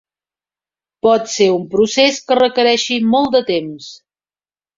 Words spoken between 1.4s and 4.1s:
un procés que requereixi molt de temps.